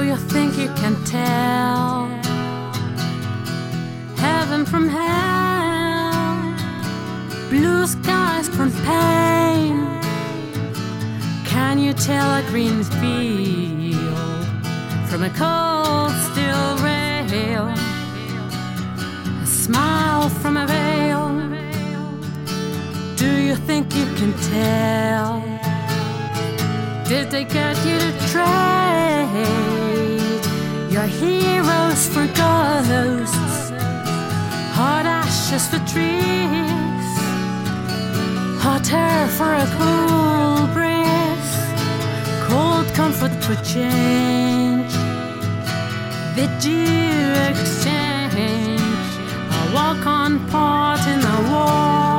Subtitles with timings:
[0.00, 2.06] you think you can tell
[4.16, 6.36] heaven from hell,
[7.50, 9.76] blue skies from pain?
[11.44, 14.46] Can you tell a green field
[15.08, 17.66] from a cold steel rail?
[19.42, 21.26] A smile from a veil.
[23.16, 25.42] Do you think you can tell?
[27.06, 28.85] Did they get you to trade
[35.56, 37.12] Ashes for trees,
[38.60, 41.56] hot air for a cool breeze,
[42.46, 44.92] cold comfort for change.
[46.36, 48.82] Did you exchange.
[49.58, 52.15] A walk on part in the war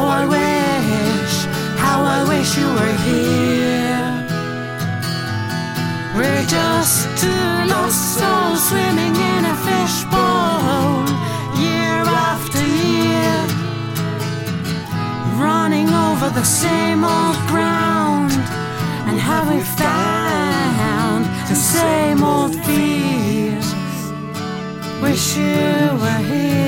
[0.00, 1.34] How I wish,
[1.76, 4.08] how I wish you were here.
[6.16, 11.04] We're just two lost souls swimming in a fishbowl,
[11.60, 12.00] year
[12.32, 13.40] after year,
[15.36, 18.32] running over the same old ground.
[19.06, 23.68] And have we found the same old fears?
[25.02, 26.59] Wish you were here.